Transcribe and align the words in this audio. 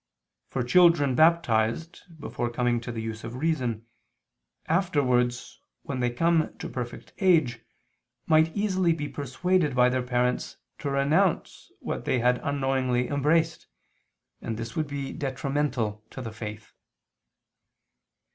For 0.49 0.63
children 0.63 1.13
baptized 1.13 2.01
before 2.19 2.49
coming 2.49 2.81
to 2.81 2.91
the 2.91 3.03
use 3.03 3.23
of 3.23 3.35
reason, 3.35 3.85
afterwards 4.65 5.59
when 5.83 5.99
they 5.99 6.09
come 6.09 6.57
to 6.57 6.67
perfect 6.67 7.13
age, 7.19 7.59
might 8.25 8.57
easily 8.57 8.93
be 8.93 9.07
persuaded 9.07 9.75
by 9.75 9.89
their 9.89 10.01
parents 10.01 10.57
to 10.79 10.89
renounce 10.89 11.71
what 11.81 12.05
they 12.05 12.17
had 12.17 12.39
unknowingly 12.43 13.09
embraced; 13.09 13.67
and 14.41 14.57
this 14.57 14.75
would 14.75 14.87
be 14.87 15.13
detrimental 15.13 16.03
to 16.09 16.21
the 16.23 16.31
faith. 16.33 16.73